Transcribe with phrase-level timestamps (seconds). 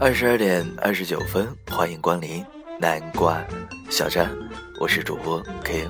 [0.00, 2.42] 二十二点二十九分，欢迎光临
[2.80, 3.44] 南瓜
[3.90, 4.30] 小站，
[4.80, 5.86] 我是主播 K。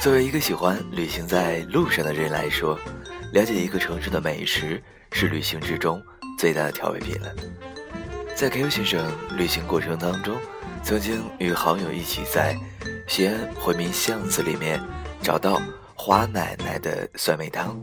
[0.00, 2.76] 作为一个喜欢旅行在路上的人来说，
[3.32, 6.02] 了解一个城市的美食是旅行之中
[6.38, 7.34] 最大的调味品了。
[8.34, 10.36] 在 K 先生旅行过程当中，
[10.84, 12.54] 曾经与好友一起在
[13.08, 14.78] 西安回民巷子里面
[15.22, 15.62] 找到
[15.94, 17.80] 花奶奶的酸梅汤，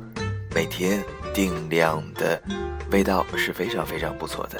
[0.54, 1.04] 每天
[1.34, 2.42] 定量的。
[2.92, 4.60] 味道是非常非常不错的，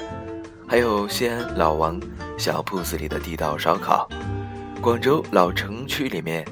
[0.68, 2.00] 还有西安老王
[2.38, 4.08] 小铺子里的地道烧烤，
[4.80, 6.44] 广州老城区里面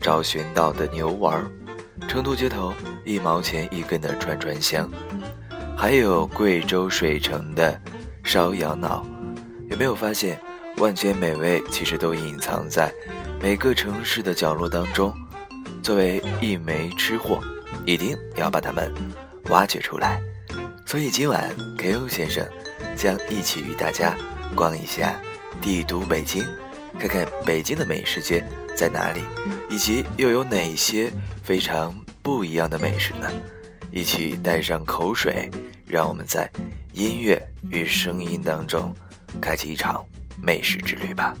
[0.00, 1.46] 找寻到的牛丸，
[2.08, 2.72] 成都街头
[3.04, 4.90] 一毛钱一根的串串香，
[5.76, 7.78] 还有贵州水城的
[8.22, 9.06] 烧羊脑，
[9.68, 10.40] 有没有发现
[10.78, 12.92] 万千美味其实都隐藏在
[13.40, 15.12] 每个城市的角落当中？
[15.82, 17.40] 作为一枚吃货，
[17.84, 18.92] 一定要把它们
[19.50, 20.20] 挖掘出来。
[20.86, 22.46] 所以今晚，K.O 先生
[22.96, 24.16] 将一起与大家
[24.54, 25.20] 逛一下
[25.60, 26.44] 帝都北京，
[26.98, 28.44] 看看北京的美食街
[28.76, 29.22] 在哪里，
[29.70, 31.10] 以及又有哪些
[31.42, 33.26] 非常不一样的美食呢？
[33.90, 35.50] 一起带上口水，
[35.86, 36.50] 让我们在
[36.92, 38.94] 音乐与声音当中
[39.40, 40.04] 开启一场
[40.42, 41.34] 美食之旅吧。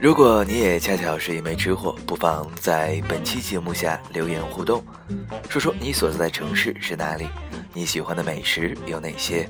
[0.00, 4.84] 如果你也恰巧是一枚吃货，不妨在本期节目下留言互动，
[5.48, 7.26] 说说你所在的城市是哪里，
[7.74, 9.48] 你喜欢的美食有哪些，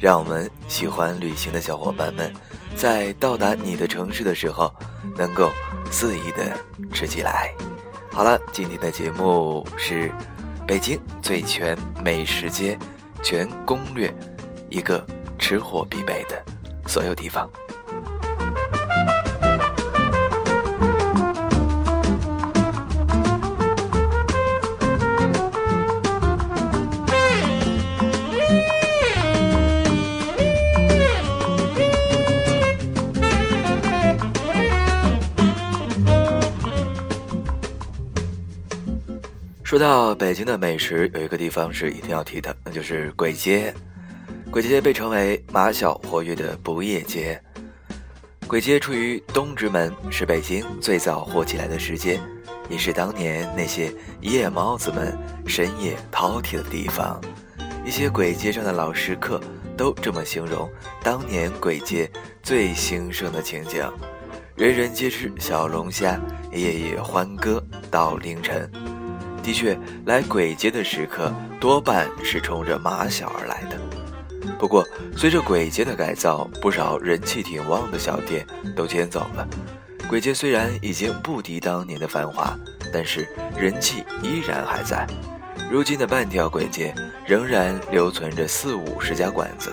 [0.00, 2.32] 让我们喜欢旅行的小伙伴们，
[2.74, 4.74] 在到达你的城市的时候，
[5.14, 5.50] 能够
[5.90, 6.56] 肆意的
[6.90, 7.52] 吃起来。
[8.10, 10.10] 好了，今天的节目是
[10.66, 12.78] 北京最全美食街
[13.22, 14.10] 全攻略，
[14.70, 15.06] 一个
[15.38, 16.42] 吃货必备的
[16.86, 17.46] 所有地方。
[39.72, 43.72] 说到北京的美食，有一个地方是一定要提的，那就是簋街。
[44.52, 47.42] 簋街被称为马小活跃的不夜街。
[48.46, 52.20] 簋街处于东直门，是北京最早火起来的时间，
[52.68, 53.90] 也是当年那些
[54.20, 55.16] 夜猫子们
[55.46, 57.18] 深夜饕餮的地方。
[57.82, 59.40] 一些簋街上的老食客
[59.74, 60.70] 都这么形容
[61.02, 62.10] 当年簋街
[62.42, 63.90] 最兴盛的情景：
[64.54, 66.20] 人人皆吃小龙虾，
[66.52, 68.70] 夜夜欢歌到凌晨。
[69.42, 69.76] 的确，
[70.06, 73.76] 来簋街的食客多半是冲着马小而来的。
[74.58, 74.86] 不过，
[75.16, 79.46] 随着簋街的改造，不少人气挺旺的小店都迁走了。
[80.08, 82.56] 簋街虽然已经不敌当年的繁华，
[82.92, 85.06] 但是人气依然还在。
[85.70, 86.94] 如今的半条簋街
[87.26, 89.72] 仍然留存着四五十家馆子，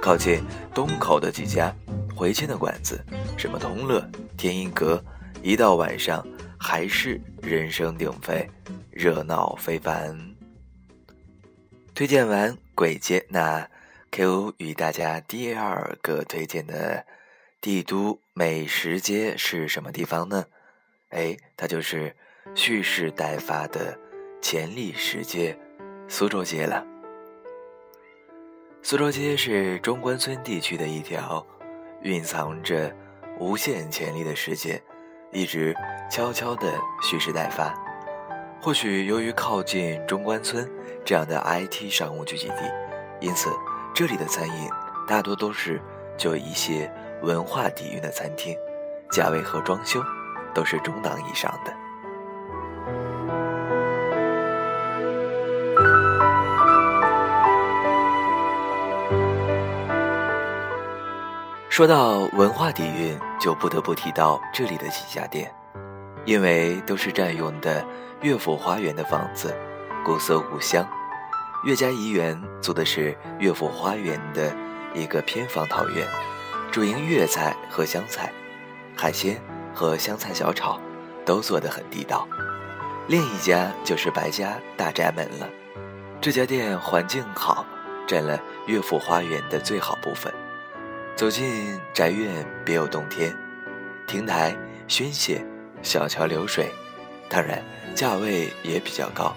[0.00, 0.42] 靠近
[0.74, 1.74] 东口的几家
[2.14, 3.02] 回迁的馆子，
[3.36, 5.02] 什么同乐、天一阁，
[5.42, 6.24] 一到晚上
[6.58, 8.48] 还是人声鼎沸。
[8.90, 10.34] 热闹非凡。
[11.94, 13.68] 推荐完簋街，那
[14.10, 17.06] Q 与大家第二个推荐的
[17.60, 20.46] 帝都美食街是什么地方呢？
[21.10, 22.14] 哎，它就是
[22.54, 23.98] 蓄势待发的
[24.42, 25.56] 潜力食街——
[26.08, 26.84] 苏州街了。
[28.82, 31.46] 苏州街是中关村地区的一条
[32.02, 32.94] 蕴藏着
[33.38, 34.82] 无限潜力的世界，
[35.30, 35.74] 一直
[36.10, 36.72] 悄悄的
[37.02, 37.74] 蓄势待发。
[38.60, 40.68] 或许由于靠近中关村
[41.04, 42.72] 这样的 IT 商务聚集地，
[43.20, 43.50] 因此
[43.94, 44.68] 这里的餐饮
[45.06, 45.80] 大多都是
[46.16, 46.90] 就一些
[47.22, 48.56] 文化底蕴的餐厅，
[49.10, 50.02] 价位和装修
[50.52, 51.72] 都是中档以上的。
[61.68, 65.54] 说到文化底蕴，就不得不提到这里的几家店，
[66.24, 67.84] 因为都是占用的。
[68.20, 69.56] 乐府花园的房子，
[70.04, 70.84] 古色古香。
[71.64, 74.52] 岳家怡园租的是乐府花园的
[74.92, 76.04] 一个偏房桃园，
[76.72, 78.32] 主营粤菜和湘菜，
[78.96, 79.40] 海鲜
[79.72, 80.80] 和湘菜小炒
[81.24, 82.26] 都做得很地道。
[83.06, 85.48] 另一家就是白家大宅门了，
[86.20, 87.64] 这家店环境好，
[88.04, 90.34] 占了乐府花园的最好部分。
[91.18, 93.36] 走进宅院，别有洞天，
[94.06, 94.56] 亭台
[94.86, 95.44] 轩榭，
[95.82, 96.70] 小桥流水，
[97.28, 97.60] 当然
[97.92, 99.34] 价位也比较高。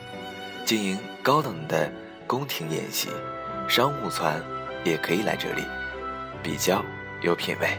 [0.63, 1.91] 经营高等的
[2.27, 3.09] 宫廷宴席、
[3.67, 4.39] 商务舱，
[4.83, 5.63] 也可以来这里，
[6.43, 6.85] 比较
[7.21, 7.69] 有品位。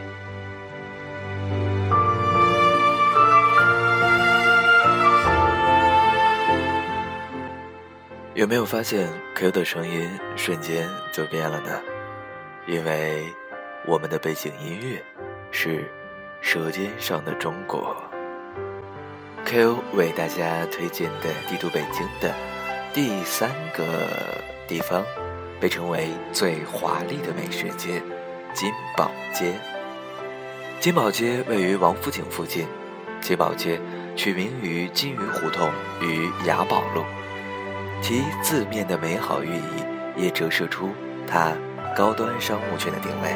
[8.33, 11.79] 有没有发现 Q 的声音瞬间就变了呢？
[12.67, 13.33] 因为
[13.85, 15.03] 我们的背景音乐
[15.51, 15.79] 是
[16.39, 17.93] 《舌尖上的中国》
[19.45, 22.33] ，Q 为大家推荐的帝都北京的
[22.93, 23.83] 第三个
[24.69, 25.03] 地方，
[25.59, 28.01] 被称为最华丽的美食街——
[28.55, 29.53] 金宝街。
[30.79, 32.65] 金宝街位于王府井附近，
[33.19, 33.81] 金宝街
[34.15, 35.69] 取名于金鱼胡同
[35.99, 37.03] 与雅宝路。
[38.01, 40.89] 其字面的美好寓意，也折射出
[41.27, 41.51] 它
[41.93, 43.35] 高端商务圈的定位。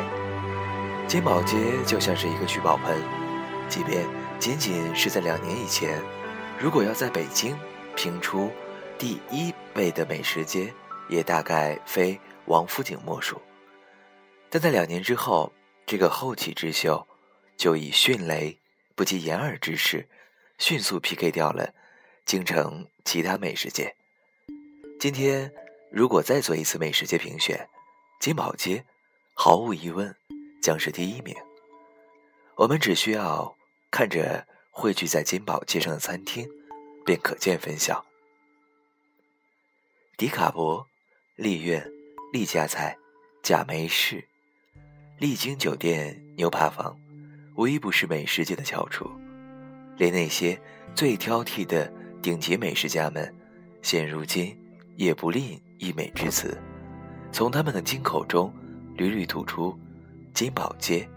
[1.08, 3.02] 金宝街就像是一个聚宝盆，
[3.70, 4.06] 即便
[4.40, 6.02] 仅仅是在两年以前，
[6.60, 7.58] 如果要在北京
[7.96, 8.52] 评出
[8.98, 10.74] 第一位的美食街，
[11.08, 13.42] 也大概非王府井莫属。
[14.50, 15.54] 但在两年之后，
[15.86, 17.08] 这个后起之秀
[17.56, 18.60] 就以迅雷
[18.94, 20.06] 不及掩耳之势，
[20.58, 21.74] 迅速 PK 掉了
[22.26, 23.96] 京城其他美食街。
[25.00, 25.50] 今天，
[25.90, 27.70] 如果再做一次美食街评选，
[28.20, 28.84] 金宝街
[29.34, 30.14] 毫无疑问
[30.62, 31.36] 将是第一名。
[32.56, 33.56] 我们只需要
[33.92, 36.48] 看着汇聚在金宝街上的餐厅，
[37.06, 38.04] 便可见分晓。
[40.18, 40.88] 迪卡博、
[41.36, 41.86] 丽苑、
[42.34, 42.98] 丽家菜、
[43.44, 44.28] 贾梅氏、
[45.20, 47.00] 丽晶酒店、牛扒房，
[47.56, 49.10] 无一不是美食界的翘楚。
[49.98, 50.60] 连那些
[50.96, 53.36] 最挑剔的顶级美食家们，
[53.82, 54.58] 现如今。
[54.98, 56.60] 也不吝溢美之词，
[57.32, 58.52] 从他们的金口中
[58.96, 59.78] 屡屡吐出
[60.38, 61.10] “金宝街”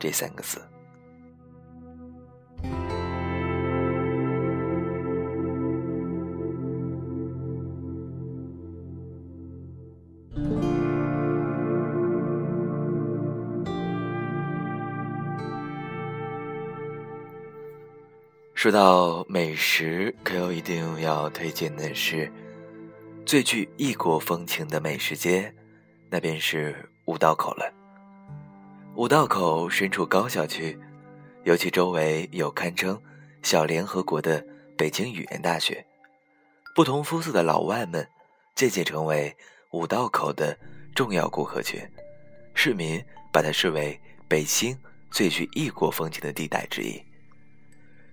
[0.00, 0.58] 这三个字。
[18.54, 22.32] 说到美食，可有一定要推荐的是。
[23.26, 25.54] 最具异国风情的美食街，
[26.08, 27.81] 那便是五道口了。
[28.94, 30.78] 五道口身处高校区，
[31.44, 33.00] 尤其周围有堪称
[33.42, 34.44] “小联合国”的
[34.76, 35.84] 北京语言大学，
[36.74, 38.06] 不同肤色的老外们
[38.54, 39.34] 渐渐成为
[39.70, 40.56] 五道口的
[40.94, 41.80] 重要顾客群。
[42.54, 43.02] 市民
[43.32, 43.98] 把它视为
[44.28, 44.78] 北京
[45.10, 47.02] 最具异国风情的地带之一。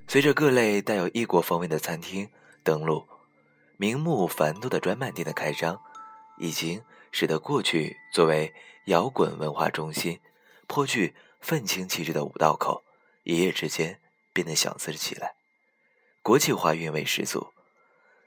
[0.07, 2.27] 随着各类带有异国风味的餐厅
[2.63, 3.05] 登陆。
[3.75, 5.79] 名目繁多的专卖店的开张，
[6.37, 8.53] 已经使得过去作为
[8.85, 10.19] 摇滚文化中心、
[10.69, 12.85] 颇具愤青气质的五道口，
[13.23, 13.99] 一夜之间
[14.31, 15.33] 变得小资起来。
[16.21, 17.51] 国际化韵味十足，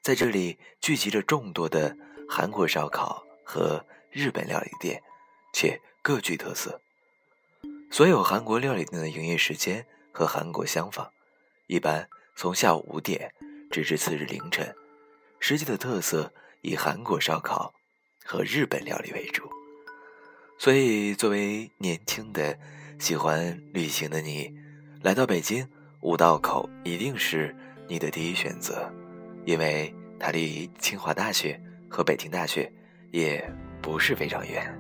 [0.03, 1.97] 在这里聚集着众多的
[2.29, 5.01] 韩国烧烤和日本料理店，
[5.55, 6.83] 且各具特色。
[7.93, 11.13] 所有韩国料理店的营业时间和韩国相仿，
[11.69, 13.33] 一般从下午五点
[13.71, 14.75] 直至次日凌晨。
[15.39, 17.73] 实际的特色以韩国烧烤
[18.25, 19.49] 和日本料理为主，
[20.63, 22.57] 所以作为年轻的
[22.97, 24.49] 喜欢旅行的你，
[25.03, 25.67] 来到北京
[26.03, 27.53] 五道口一定是
[27.89, 28.89] 你的第一选择，
[29.45, 32.73] 因为它离清华大学和北京大学
[33.11, 33.45] 也
[33.83, 34.73] 不是非常远。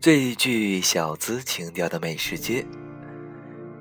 [0.00, 2.64] 最具小资情调的美食街，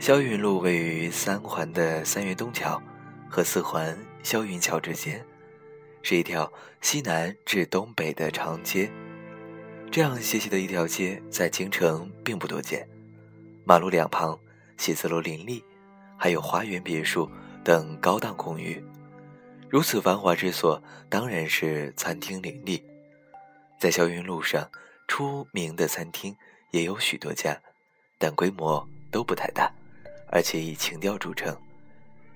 [0.01, 2.81] 霄云路位于三环的三元东桥
[3.29, 5.24] 和四环霄云桥之间，
[6.01, 8.91] 是一条西南至东北的长街。
[9.91, 12.89] 这样细细的一条街，在京城并不多见。
[13.63, 14.36] 马路两旁
[14.75, 15.63] 写字楼林立，
[16.17, 17.29] 还有花园别墅
[17.63, 18.84] 等高档公寓。
[19.70, 22.84] 如此繁华之所，当然是餐厅林立。
[23.79, 24.67] 在霄云路上。
[25.08, 26.34] 出名的餐厅
[26.72, 27.62] 也有许多家，
[28.17, 29.70] 但规模都不太大，
[30.31, 31.55] 而且以情调著称。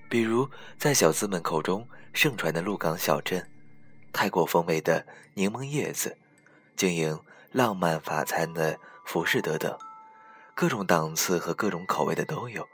[0.08, 0.48] 比如
[0.78, 3.50] 在小资们口中盛传的鹿港小镇，
[4.12, 6.16] 泰国风味的柠檬叶子，
[6.76, 9.76] 经营浪漫法餐的浮士德等，
[10.54, 12.68] 各种档次和各种口味的都有。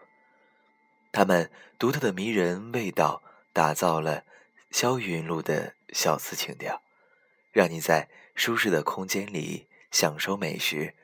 [1.11, 4.25] 他们独特的迷人味道，打造了
[4.71, 6.83] 霄云路的小资情调，
[7.53, 9.69] 让你在舒适的空间里。
[9.93, 10.95] 享受美食，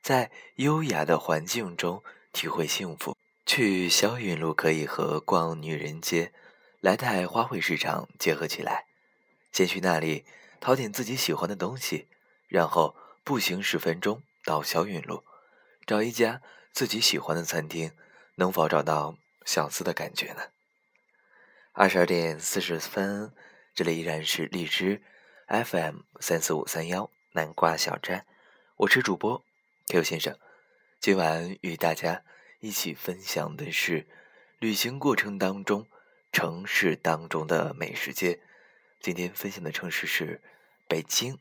[0.00, 3.14] 在优雅的环境中体会幸福，
[3.52, 6.32] 去霄云路可以和逛女人街、
[6.78, 8.86] 来泰花卉市场结合起来。
[9.50, 10.24] 先去那里
[10.60, 12.06] 淘点自己喜欢的东西，
[12.46, 15.24] 然后步行十分钟到霄云路，
[15.84, 16.40] 找一家
[16.72, 17.90] 自己喜欢的餐厅。
[18.36, 20.42] 能否找到小资的感觉呢？
[21.72, 23.34] 二十二点四十分，
[23.74, 25.02] 这里依然是荔枝
[25.48, 28.24] FM 三四五三幺南瓜小站，
[28.76, 29.42] 我是主播
[29.88, 30.38] Q 先生。
[31.00, 32.22] 今晚与大家
[32.60, 34.06] 一起分享的是
[34.58, 35.86] 旅行过程当中
[36.30, 38.38] 城市当中的美食街。
[39.00, 40.42] 今天分享的城市是
[40.86, 41.38] 北京。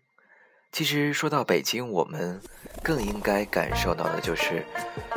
[0.72, 2.42] 其实说到北京，我们
[2.82, 4.66] 更应该感受到的就是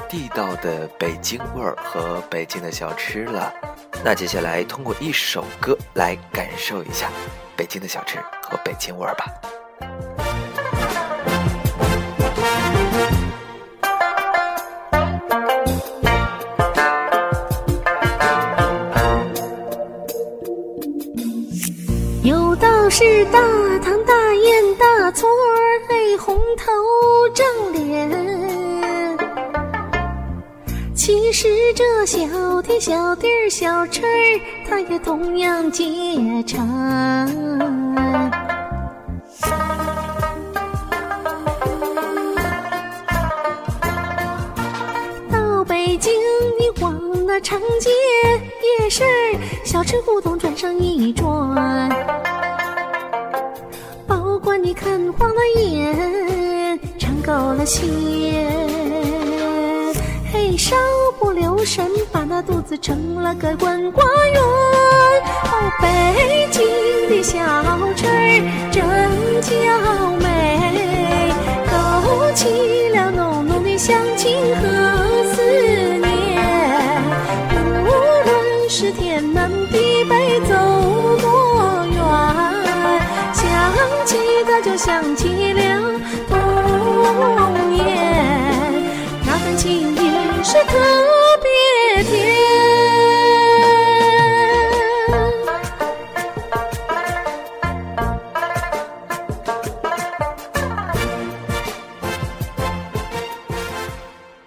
[0.08, 3.54] 地道的北京味儿和北京的小吃了。
[4.04, 7.12] 那接下来通过一首歌来感受一下
[7.56, 9.61] 北京的小吃和北京味儿吧。
[22.94, 23.38] 是大
[23.78, 25.10] 堂大宴大。
[25.12, 26.70] 错儿红头
[27.34, 29.18] 正脸，
[30.94, 35.82] 其实这小店小地儿小吃儿，它也同样解
[36.46, 37.26] 馋。
[45.30, 46.12] 到北京，
[46.60, 46.94] 你逛
[47.26, 47.90] 那长街
[48.80, 52.21] 夜市儿小吃胡同转上一转。
[55.56, 57.82] 眼，尝够了鲜，
[60.32, 60.76] 嘿，稍
[61.18, 64.42] 不留神，把那肚子成了个滚瓜圆。
[64.42, 66.62] 哦，北京
[67.08, 67.38] 的小
[67.94, 68.06] 吃
[68.70, 68.82] 真
[69.40, 69.50] 娇
[70.20, 71.32] 美，
[71.70, 71.72] 勾
[72.34, 74.62] 起了浓浓的乡情和
[75.34, 75.42] 思
[75.98, 76.02] 念。
[77.84, 81.21] 无论是天南地北走。
[84.64, 85.60] 就想起了
[86.28, 87.84] 童年，
[89.26, 89.96] 那份情意
[90.44, 90.78] 是特
[91.42, 91.50] 别
[92.04, 92.12] 甜。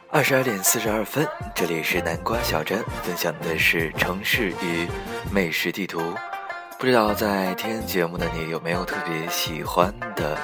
[0.09, 4.87] 二十二点四十二分，这里是南瓜小镇，分享的是城市与
[5.29, 6.13] 美食地图。
[6.77, 10.37] 不知道在听节目的你有没有特别喜欢的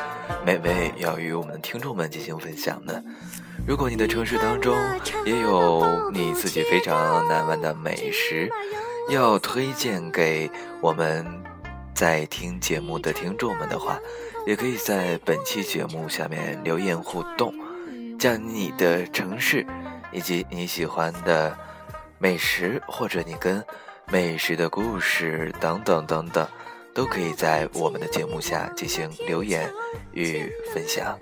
[0.46, 3.04] 美味要与我们的听众们进行分享呢？
[3.68, 4.76] 如果你的城市当中
[5.26, 8.50] 也有你自己非常难忘的美食，
[9.10, 11.26] 要推荐给我们
[11.94, 14.00] 在听节目的听众们的话，
[14.48, 17.54] 也可以在本期节目下面留言互动，
[18.18, 19.66] 将你的城市
[20.12, 21.56] 以及你喜欢的
[22.18, 23.64] 美食，或者你跟。
[24.12, 26.46] 美食的故事等等等等，
[26.94, 29.72] 都可以在我们的节目下进行留言
[30.12, 31.18] 与分享。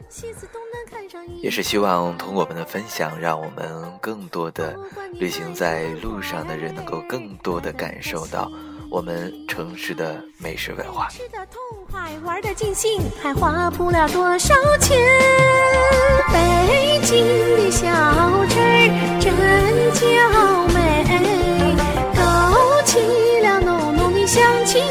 [1.40, 4.76] 也是希望通过我们的分享，让我们更多的
[5.14, 8.52] 旅行在路上的人能够更多的感受到
[8.90, 11.08] 我们城市的美食文化。
[11.10, 14.98] 吃的痛快，玩的尽兴，还花不了多少钱。
[16.34, 17.24] 北京
[17.56, 17.88] 的小
[18.48, 18.58] 吃
[19.20, 20.90] 真娇美。
[23.00, 24.82] 起了浓浓的乡情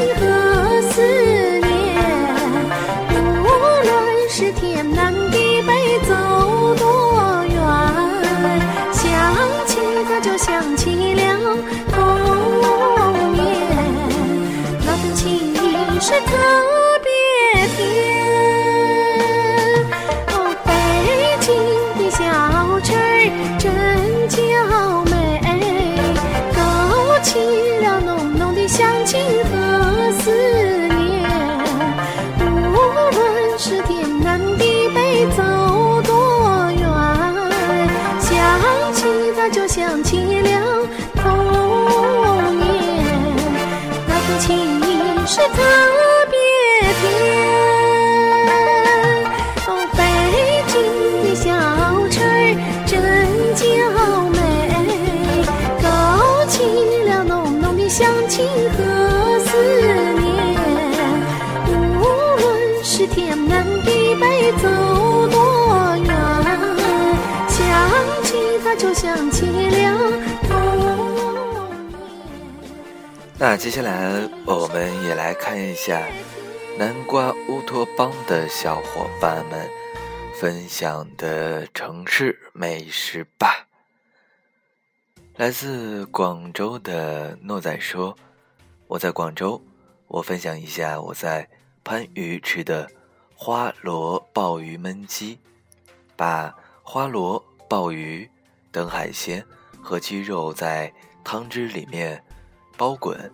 [73.41, 76.05] 那接下来我们也来看一下
[76.77, 79.65] 南瓜乌托邦的小伙伴们
[80.35, 83.65] 分享的城市美食吧。
[85.37, 88.13] 来自广州的诺仔说
[88.87, 89.61] ：“我在广州，
[90.07, 91.47] 我分享一下我在
[91.85, 92.91] 番禺吃的
[93.33, 95.39] 花螺鲍鱼焖鸡。
[96.17, 96.53] 把
[96.83, 98.29] 花螺、鲍鱼
[98.69, 99.41] 等海鲜
[99.81, 100.93] 和鸡肉在
[101.23, 102.21] 汤汁里面
[102.79, 103.29] 包滚，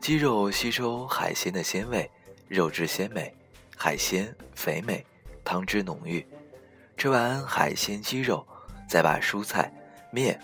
[0.00, 2.10] 鸡肉吸收海鲜的鲜味，
[2.48, 3.30] 肉质鲜美，
[3.76, 5.04] 海鲜肥美，
[5.44, 6.26] 汤汁浓郁。
[6.96, 8.42] 吃完海鲜鸡肉，
[8.88, 9.70] 再把蔬菜
[10.10, 10.40] 面。”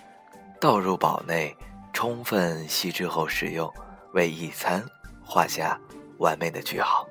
[0.61, 1.57] 倒入煲内，
[1.91, 3.73] 充分吸汁后食用，
[4.13, 4.85] 为一餐
[5.25, 5.81] 画下
[6.19, 7.09] 完美的句号。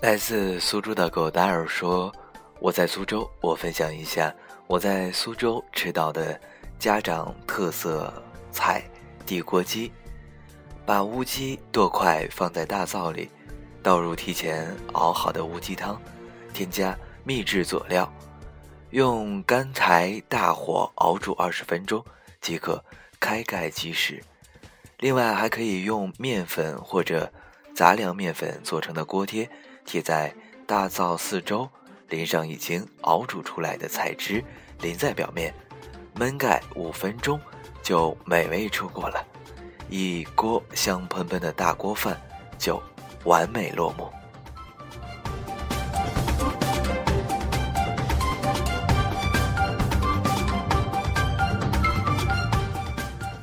[0.00, 2.14] 来自苏州的狗达尔说
[2.60, 4.32] ：“我在苏州，我分享一下
[4.66, 6.38] 我在苏州吃到的
[6.78, 8.12] 家长特色
[8.52, 8.84] 菜——
[9.24, 9.90] 地锅鸡。”
[10.84, 13.30] 把乌鸡剁块放在大灶里，
[13.82, 15.98] 倒入提前熬好的乌鸡汤，
[16.52, 18.12] 添加秘制佐料，
[18.90, 22.04] 用干柴大火熬煮二十分钟
[22.42, 22.84] 即可
[23.18, 24.22] 开盖即食。
[24.98, 27.32] 另外，还可以用面粉或者
[27.74, 29.50] 杂粮面粉做成的锅贴
[29.86, 30.34] 贴在
[30.66, 31.70] 大灶四周，
[32.08, 34.44] 淋上已经熬煮出来的菜汁，
[34.80, 35.54] 淋在表面，
[36.16, 37.40] 焖盖五分钟，
[37.82, 39.24] 就美味出锅了。
[39.88, 42.20] 一锅香喷喷的大锅饭
[42.58, 42.82] 就
[43.24, 44.10] 完美落幕。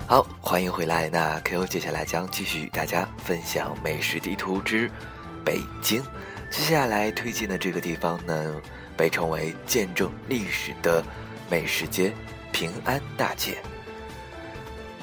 [0.06, 1.10] 好，欢迎回来。
[1.10, 4.92] 那 Q 接下来将继续与大家分享美食地图之
[5.44, 6.02] 北京。
[6.50, 8.56] 接下来推荐的这个地方呢，
[8.96, 11.04] 被称为见证历史的
[11.50, 12.14] 美食街——
[12.54, 13.58] 平安大街。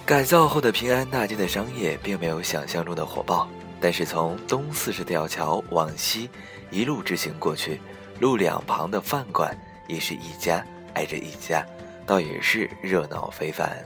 [0.06, 3.48] 改造后的平安大街的商业并没有想象中的火爆，
[3.80, 6.30] 但是从东四十吊桥往西
[6.70, 7.80] 一路直行过去，
[8.20, 10.64] 路两旁的饭馆也是一家
[10.94, 11.64] 挨着一家，
[12.06, 13.76] 倒也是热闹非凡。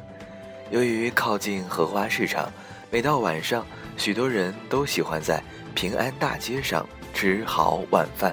[0.71, 2.51] 由于靠近荷花市场，
[2.95, 5.43] 每到晚上，许多人都喜欢在
[5.75, 8.33] 平安大街上吃好晚饭，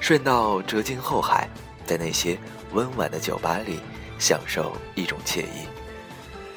[0.00, 1.46] 顺道折进后海，
[1.84, 2.38] 在那些
[2.72, 3.80] 温婉的酒吧里
[4.18, 5.68] 享受一种惬意。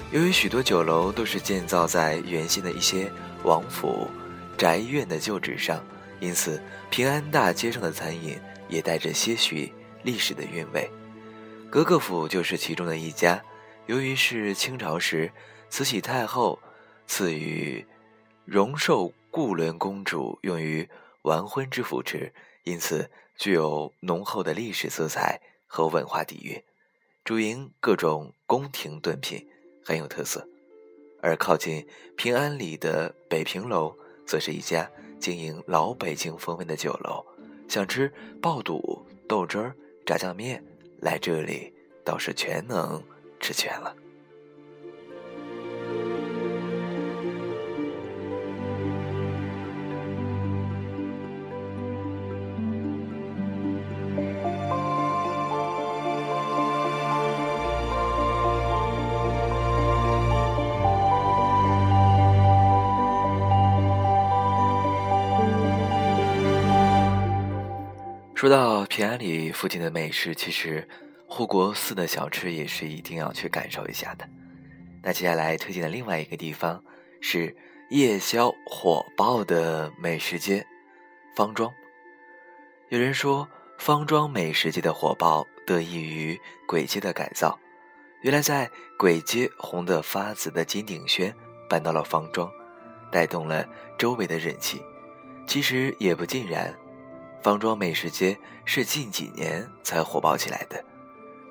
[0.10, 3.12] 由于许多酒楼都是建造在原先的一些
[3.44, 4.08] 王府、
[4.58, 5.84] 宅院的旧址上，
[6.22, 10.90] 因此平安大街上的餐饮也带着些许历史的韵味。
[11.70, 13.44] 格格府就是其中的一家。
[13.88, 15.30] 由于是清朝时
[15.70, 16.58] 慈禧太后
[17.08, 17.86] 赐予
[18.46, 20.88] 荣寿固伦公主用于
[21.24, 22.32] 完婚之福吃，
[22.64, 26.64] 因此具有浓厚的历史色彩和文化底蕴，
[27.24, 29.48] 主营各种宫廷炖品。
[29.86, 30.46] 很有特色，
[31.22, 37.26] 而靠近平安里的北平楼，则是一家经营老北京风味的酒楼。
[37.70, 39.74] 想吃爆肚、豆汁儿、
[40.06, 40.62] 炸酱面，
[41.00, 43.02] 来这里倒是全能
[43.40, 43.96] 吃全了。
[68.48, 70.88] 说到平安里附近的美食，其实
[71.28, 74.26] 护国寺的小吃也是一定要去感受一下的。
[75.04, 76.82] 那接下来推荐的另外一个地方
[77.20, 77.54] 是
[77.90, 80.66] 夜宵火爆的美食街——
[81.36, 81.70] 方庄。
[82.88, 83.46] 有人说，
[83.78, 87.60] 方庄美食街的火爆得益于簋街的改造。
[88.22, 91.36] 原来在簋街红得发紫的金鼎轩
[91.70, 92.50] 搬到了方庄，
[93.12, 94.82] 带动了周围的人气。
[95.46, 96.74] 其实也不尽然。
[97.42, 100.84] 方庄美食街是近几年才火爆起来的，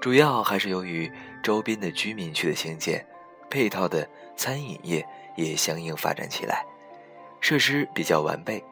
[0.00, 1.10] 主要还是由于
[1.42, 3.06] 周边的居民区的兴建，
[3.48, 6.64] 配套的餐饮业也相应发展起来，
[7.40, 8.62] 设施比较完备，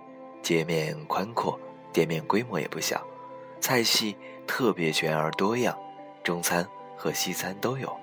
[0.43, 1.59] 街面宽阔，
[1.93, 3.03] 店面规模也不小，
[3.61, 5.79] 菜系特别全而多样，
[6.23, 7.97] 中餐和西餐都有。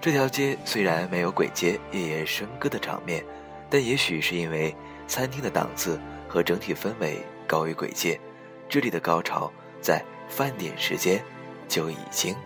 [0.00, 3.24] 这条街虽然没有簋街夜夜笙歌的场面，
[3.68, 4.74] 但也许是因为
[5.08, 7.18] 餐厅的档次和整体氛围。
[7.48, 8.20] 高于鬼界，
[8.68, 11.20] 这里的高潮在饭点时间
[11.66, 12.36] 就已经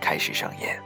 [0.00, 0.80] 开始上演。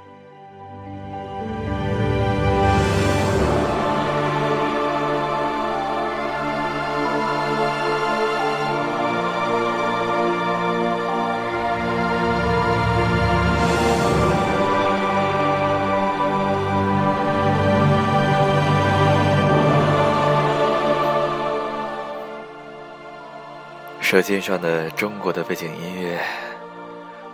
[24.16, 26.18] 舌尖上的中国的背景音乐，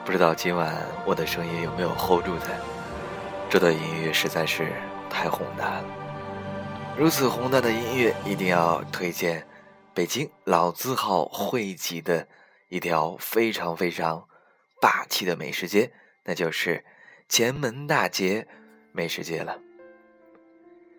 [0.04, 2.50] 不知道今晚我的声音有没有 hold 住它？
[3.48, 4.72] 这段音乐实在是
[5.08, 5.84] 太宏大了。
[6.98, 9.46] 如此宏大的音乐，一定要推荐
[9.94, 12.26] 北京老字号汇集的
[12.68, 14.26] 一条非常非常
[14.80, 15.92] 霸气的美食街，
[16.24, 16.84] 那就是
[17.28, 18.44] 前门大街
[18.90, 19.56] 美食街了。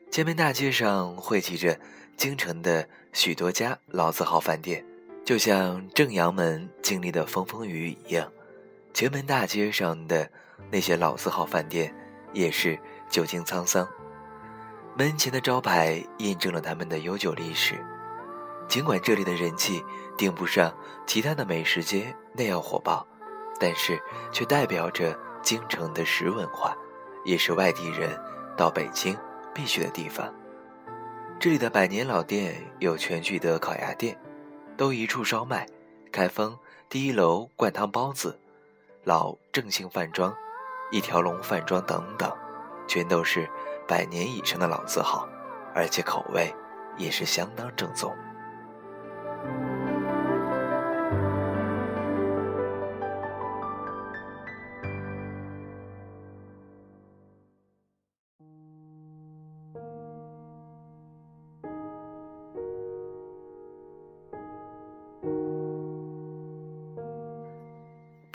[0.09, 1.77] 前门大街上汇集着
[2.15, 4.81] 京城的许多家老字号饭店。
[5.25, 8.29] 就像正阳门经历的风风雨雨一样，
[8.93, 10.29] 前门大街上的
[10.69, 11.95] 那些老字号饭店
[12.33, 12.77] 也是
[13.09, 13.87] 久经沧桑。
[14.97, 17.75] 门前的招牌印证了他们的悠久历史。
[18.67, 19.81] 尽管这里的人气
[20.17, 20.73] 顶不上
[21.05, 23.07] 其他的美食街那样火爆，
[23.59, 23.97] 但是
[24.31, 26.75] 却代表着京城的食文化，
[27.23, 28.09] 也是外地人
[28.57, 29.17] 到北京
[29.53, 30.33] 必去的地方。
[31.39, 34.17] 这里的百年老店有全聚德烤鸭店。
[34.75, 35.67] 都一处烧麦，
[36.11, 36.57] 开封
[36.89, 38.39] 第一楼灌汤包子，
[39.03, 40.35] 老正兴饭庄，
[40.91, 42.31] 一条龙饭庄等等，
[42.87, 43.49] 全都是
[43.87, 45.27] 百年以上的老字号，
[45.75, 46.53] 而且口味
[46.97, 48.15] 也是相当正宗。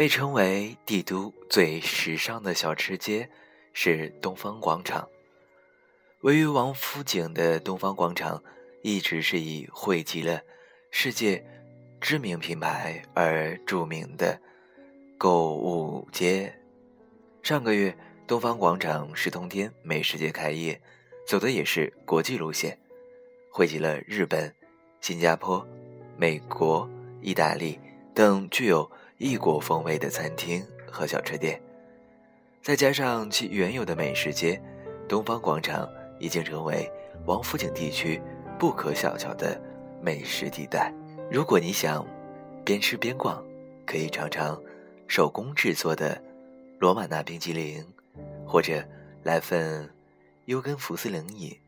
[0.09, 3.29] 被称为帝都最时尚的小吃街
[3.75, 5.07] 是东方广场。
[6.23, 8.43] 位于王府井的东方广场，
[8.81, 10.41] 一直是以汇集了
[10.91, 11.45] 世界
[12.01, 14.41] 知名品牌而著名的
[15.19, 16.59] 购物街。
[17.43, 17.95] 上个月，
[18.27, 20.81] 东方广场十通天美食街开业，
[21.27, 22.79] 走的也是国际路线，
[23.51, 24.55] 汇集了日本、
[25.03, 25.63] 新加坡、
[26.17, 26.89] 美国、
[27.21, 27.79] 意大利
[28.15, 28.91] 等具有。
[29.19, 31.61] 异国风味的餐厅和小吃店，
[32.63, 34.63] 再加上其原有的美食街，
[35.09, 35.89] 东方广场
[36.21, 36.89] 已经成为
[37.27, 38.23] 王府井地区
[38.61, 39.61] 不可小瞧的
[40.01, 40.95] 美食地带。
[41.29, 42.07] 如果你想
[42.65, 43.45] 边吃边逛，
[43.85, 44.57] 可以尝尝
[45.09, 46.23] 手工制作的
[46.79, 47.85] 罗马纳冰激凌，
[48.47, 48.85] 或者
[49.25, 49.93] 来份
[50.45, 51.59] 优根福斯冷饮。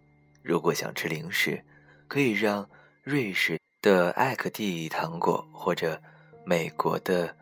[0.40, 1.60] 如果想吃零食，
[2.06, 2.70] 可以让
[3.02, 6.00] 瑞士的艾克蒂糖果或者
[6.44, 7.34] 美国的。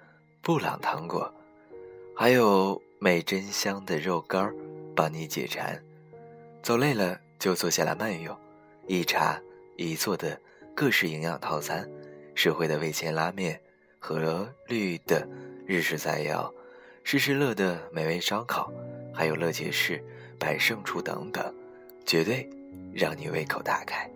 [0.48, 1.30] 布朗糖果，
[2.16, 4.54] 还有美珍香的肉干儿，
[4.96, 5.78] 帮你解馋。
[6.62, 8.34] 走累了就坐下来慢用，
[8.86, 9.38] 一茶
[9.76, 10.40] 一坐的
[10.74, 11.86] 各式营养套餐，
[12.34, 13.60] 实惠的味千拉面
[13.98, 15.28] 和绿的
[15.66, 16.50] 日式菜肴，
[17.04, 18.72] 时时乐的美味烧烤，
[19.12, 20.02] 还有乐杰士、
[20.38, 21.54] 百胜厨等等，
[22.06, 22.48] 绝对
[22.94, 24.10] 让你胃口大开。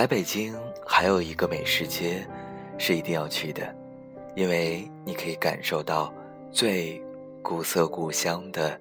[0.00, 2.26] 来北京还有一个美食街，
[2.78, 3.76] 是一定要去的，
[4.34, 6.10] 因为你可以感受到
[6.50, 6.98] 最
[7.42, 8.80] 古色古香的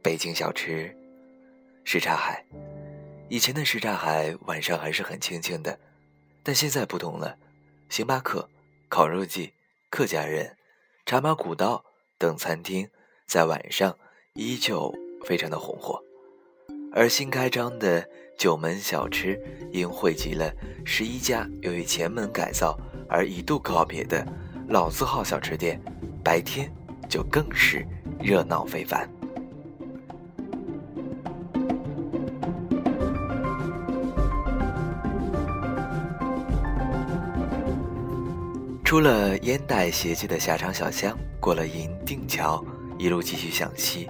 [0.00, 0.90] 北京小吃——
[1.84, 2.42] 什刹海。
[3.28, 5.78] 以前的什刹海晚上还是很清静的，
[6.42, 7.36] 但现在不同了，
[7.90, 8.48] 星巴克、
[8.88, 9.52] 烤肉季、
[9.90, 10.56] 客家人、
[11.04, 11.84] 茶马古道
[12.16, 12.88] 等餐厅
[13.26, 13.94] 在晚上
[14.32, 14.90] 依旧
[15.26, 16.02] 非常的红火，
[16.94, 18.08] 而新开张的。
[18.38, 19.36] 九门小吃
[19.72, 20.48] 因汇集了
[20.84, 24.24] 十一家由于前门改造而一度告别的
[24.68, 25.80] 老字号小吃店，
[26.22, 26.72] 白天
[27.08, 27.84] 就更是
[28.20, 29.10] 热闹非凡。
[38.84, 42.64] 出了烟袋斜街的狭长小巷，过了银锭桥，
[42.98, 44.08] 一路继续向西，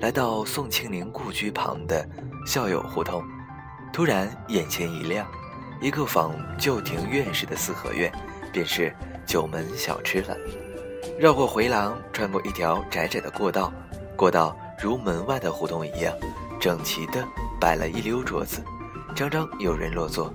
[0.00, 2.06] 来到宋庆龄故居旁的
[2.46, 3.24] 校友胡同。
[3.92, 5.26] 突然眼前一亮，
[5.78, 8.10] 一个仿旧庭院式的四合院，
[8.50, 8.90] 便是
[9.26, 10.34] 九门小吃了。
[11.18, 13.70] 绕过回廊，穿过一条窄窄的过道，
[14.16, 16.14] 过道如门外的胡同一样，
[16.58, 17.22] 整齐地
[17.60, 18.62] 摆了一溜桌子，
[19.14, 20.32] 常常有人落座。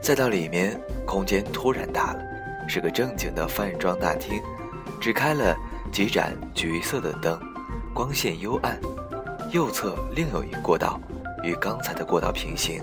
[0.00, 2.20] 再到里面，空间突然大了，
[2.68, 4.40] 是个正经的饭庄大厅，
[5.00, 5.56] 只开了
[5.90, 7.36] 几盏橘色的灯，
[7.92, 8.78] 光线幽暗。
[9.50, 11.00] 右侧另有一过道。
[11.46, 12.82] 与刚才的过道平行，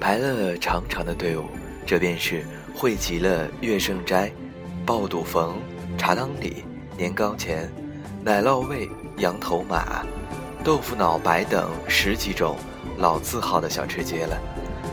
[0.00, 1.44] 排了长长的队伍。
[1.84, 4.32] 这便是汇集了月盛斋、
[4.84, 5.60] 爆肚冯、
[5.98, 6.64] 茶汤里、
[6.96, 7.70] 年糕钱、
[8.24, 10.04] 奶酪味、羊头马、
[10.64, 12.56] 豆腐脑白等十几种
[12.98, 14.36] 老字号的小吃街了。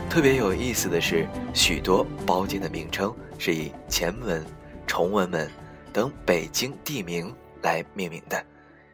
[0.08, 4.44] 特别有意思的是，许多包间的名称是以前门、
[4.86, 5.50] 崇文门
[5.92, 8.40] 等北京地名来命名的，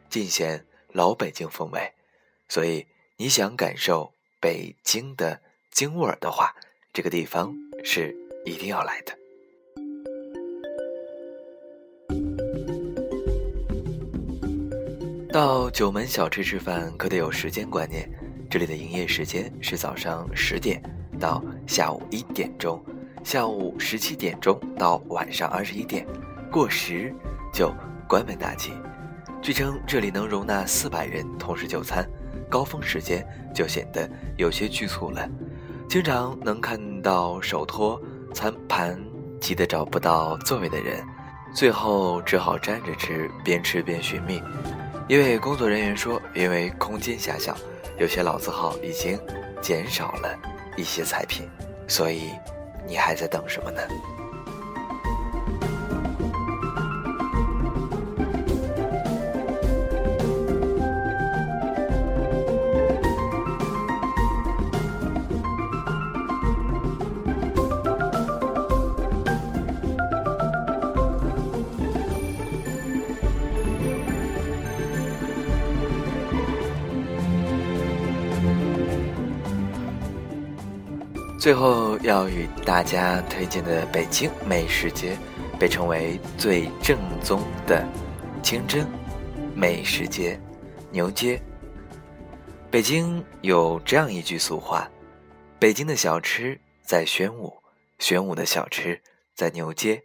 [0.09, 0.63] 尽显
[0.93, 1.79] 老北京风味。
[2.49, 2.83] 所以，
[3.21, 6.55] 你想感受北京的京味儿的话，
[6.91, 9.15] 这个地方是一定要来的。
[15.31, 18.09] 到九门小吃吃饭可得有时间观念，
[18.49, 20.81] 这里的营业时间是早上十点
[21.19, 22.83] 到下午一点钟，
[23.23, 26.07] 下午十七点钟到晚上二十一点，
[26.51, 27.13] 过时
[27.53, 27.71] 就
[28.09, 28.71] 关门大吉。
[29.43, 32.03] 据称这里能容纳四百人同时就餐，
[32.51, 35.27] 高峰时间就显得有些局促了，
[35.87, 37.99] 经常能看到手托
[38.33, 39.01] 餐盘，
[39.39, 41.01] 急得找不到座位的人，
[41.55, 44.43] 最后只好站着吃，边吃边寻觅。
[45.07, 47.55] 一位工作人员说：“因为空间狭小，
[47.97, 49.17] 有些老字号已经
[49.61, 50.37] 减少了
[50.75, 51.49] 一些菜品，
[51.87, 52.31] 所以
[52.85, 53.81] 你还在等什么呢？”
[81.41, 85.17] 最后要与大家推荐的北京美食街，
[85.59, 87.83] 被称为最正宗的
[88.43, 88.87] 清真
[89.55, 90.39] 美食街——
[90.93, 91.41] 牛街。
[92.69, 94.87] 北京有这样一句俗话
[95.57, 97.51] ：“北京的小吃在宣武，
[97.97, 99.01] 宣武的小吃
[99.33, 100.03] 在牛街。”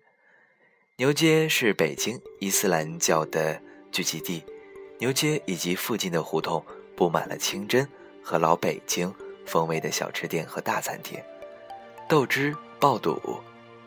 [0.97, 3.61] 牛街是北京伊斯兰教的
[3.93, 4.43] 聚集地，
[5.01, 6.65] 牛街以及附近的胡同
[6.97, 7.87] 布满了清真
[8.23, 9.15] 和老北京。
[9.47, 11.19] 风味的小吃店和大餐厅，
[12.09, 13.41] 豆汁、爆肚、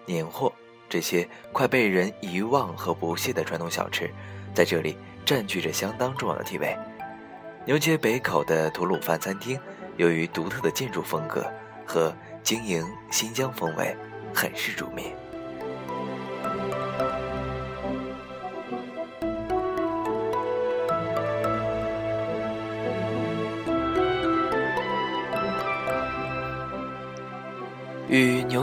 [0.06, 0.52] 年货
[0.88, 4.10] 这些快被人遗忘和不屑的传统小吃，
[4.54, 6.76] 在这里占据着相当重要的地位。
[7.66, 9.60] 牛街北口的吐鲁番餐厅，
[9.98, 11.46] 由于独特的建筑风格
[11.86, 13.96] 和经营新疆风味，
[14.34, 15.14] 很是著名。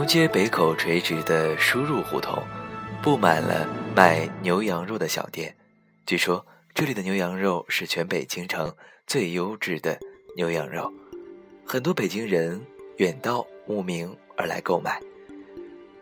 [0.07, 2.41] 街北口垂直的输入胡同，
[3.03, 5.53] 布满了卖牛羊肉的小店。
[6.05, 6.43] 据说
[6.73, 8.73] 这里的牛羊肉是全北京城
[9.05, 9.99] 最优质的
[10.37, 10.89] 牛羊肉，
[11.65, 12.65] 很多北京人
[12.95, 14.97] 远道慕名而来购买。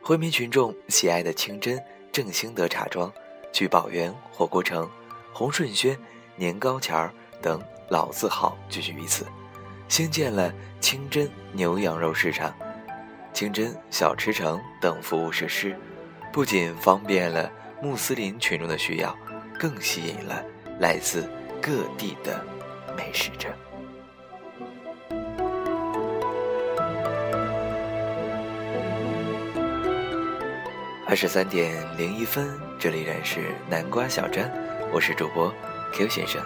[0.03, 3.11] 回民群众喜爱的清真、正兴德茶庄、
[3.51, 4.87] 聚宝源火锅城、
[5.33, 5.97] 洪顺轩、
[6.35, 9.25] 年糕钱儿等老字号聚集于此，
[9.87, 12.55] 兴建了清真牛羊肉市场。
[13.35, 15.75] 清真小吃城等服务设施，
[16.31, 19.13] 不仅方便了穆斯林群众的需要，
[19.59, 20.41] 更吸引了
[20.79, 21.29] 来自
[21.61, 22.41] 各地的
[22.95, 23.49] 美食者。
[31.05, 34.49] 二十三点零一分，这里仍是南瓜小站，
[34.93, 35.53] 我是主播
[35.91, 36.41] Q 先生。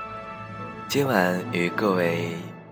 [0.88, 2.32] 今晚与各位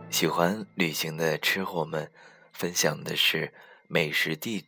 [0.10, 2.10] 喜欢旅行的吃货们
[2.52, 3.54] 分享的是。
[3.90, 4.66] 美食地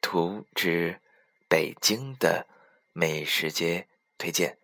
[0.00, 1.00] 图之
[1.48, 2.46] 北京的
[2.92, 3.86] 美食街
[4.18, 4.58] 推荐。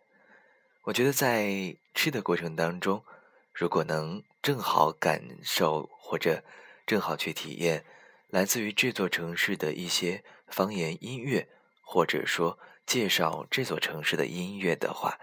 [0.82, 3.04] 我觉得在吃的过程当中，
[3.52, 6.42] 如果能正好感受或者
[6.84, 7.84] 正好去体验
[8.28, 11.48] 来自于这座城市的一些方言音乐，
[11.84, 15.20] 或者说介绍这座城市的音乐的话，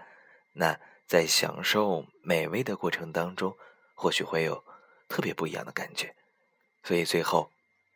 [0.54, 3.54] 那在享受美味的过程当中，
[3.94, 4.64] 或许会有
[5.06, 6.16] 特别不一样的感觉。
[6.82, 7.50] 所以最后，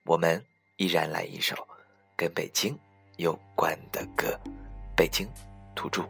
[0.04, 0.44] 我们。
[0.76, 1.56] 依然来一首
[2.16, 2.76] 跟北京
[3.16, 4.28] 有关的歌，
[4.96, 5.28] 《北京
[5.74, 6.02] 土著》。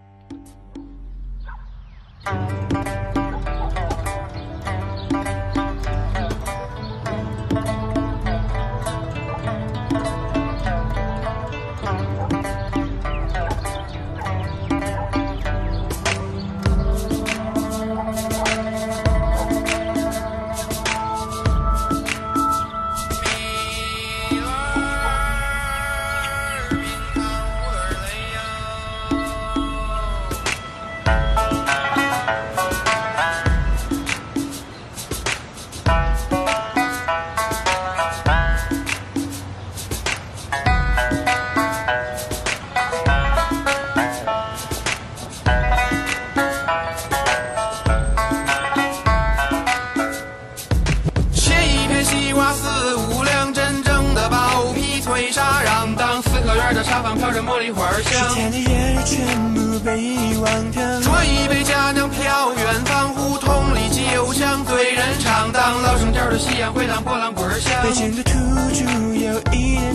[69.34, 69.93] 著有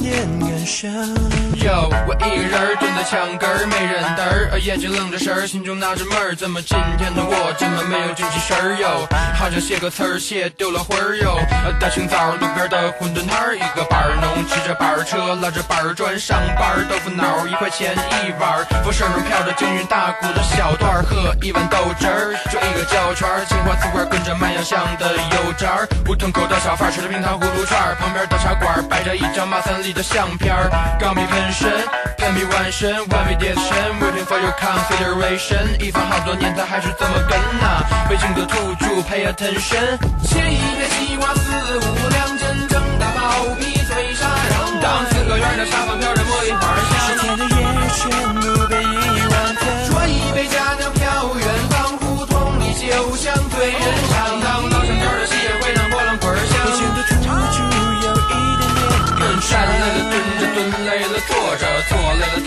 [2.07, 9.07] 我一个人蹲在墙根儿，没人搭儿，眼睛愣着神儿，心中纳着闷儿，怎么今天的我这么没有精气神儿哟？
[9.37, 11.37] 好像写个词儿写丢了魂儿哟。
[11.79, 31.69] 大清早路边的馄饨摊儿，一个板儿农骑着板儿车，拉着板儿砖上班儿，豆腐脑儿一块钱一碗儿，风扇上飘着京韵大鼓的小段儿，喝一碗豆汁儿，就一个胶圈儿，青花瓷罐跟着卖洋香的油渣儿，胡同口的小贩儿吃着冰糖葫芦串儿，旁边的茶馆儿摆着一张马三立相片儿，钢笔喷身，
[32.17, 33.63] 喷笔完身完美贴身
[33.99, 46.59] ，waiting for your consideration，一放好多年他还是这么跟呐、北京的土著 pay attention，切一片西瓜四五两，真正的包皮最沙瓤，当四合院的沙发飘着茉莉花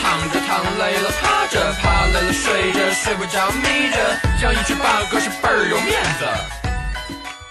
[0.00, 3.96] 躺着，躺累了趴着，趴累了睡着，睡不着眯着，
[4.40, 6.26] 像一只八哥是倍儿有面子。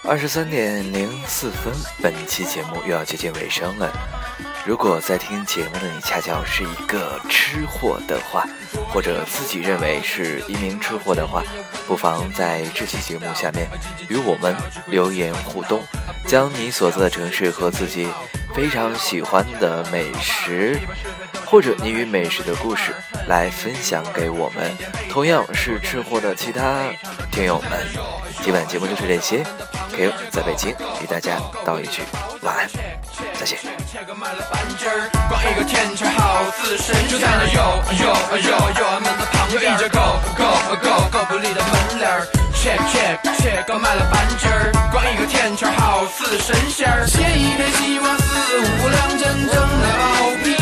[0.08, 1.72] 二十三点零四分，
[2.02, 3.90] 本期节目又要接近尾声了。
[4.64, 8.46] 如果在听节目的你恰巧是一个吃货的话，
[8.92, 11.42] 或者自己认为是一名吃货的话，
[11.86, 13.66] 不妨在这期节目下面
[14.08, 14.54] 与我们
[14.86, 15.82] 留言互动，
[16.26, 18.06] 将你所在的城市和自己
[18.54, 20.78] 非常喜欢的美食，
[21.52, 22.94] 或者你与美食的故事
[23.28, 24.72] 来分享给我们。
[25.10, 26.80] 同样是吃货的其他
[27.30, 27.78] 听友们，
[28.42, 29.44] 今晚节目就是这些。
[29.94, 30.70] Q 在北京
[31.02, 32.00] 与大家道一句
[32.40, 32.66] 晚安，
[33.38, 33.58] 再见。
[33.86, 37.08] 切个卖了半斤儿，光一个天桥好似神仙。
[37.10, 37.60] 就在那有
[38.00, 38.08] 有
[38.40, 38.48] 有
[38.80, 40.00] 有俺们的旁边，一着够
[40.32, 40.48] 够
[40.80, 42.26] 够够不力的门脸儿。
[42.54, 47.04] 切切切个卖了半斤儿，光一个天桥好似神仙儿。
[47.06, 50.56] 切一片西瓜四五两，真正的包皮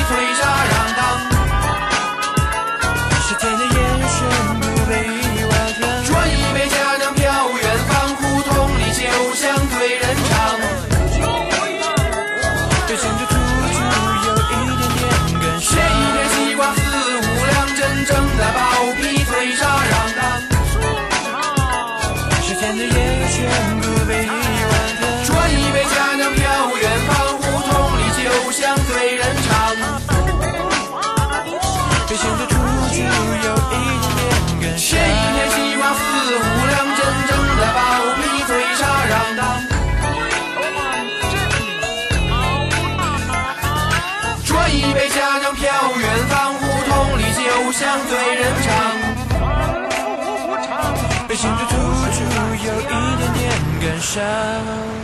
[54.12, 54.99] 北